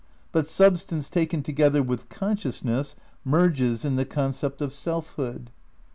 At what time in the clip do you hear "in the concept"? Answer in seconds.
3.85-4.59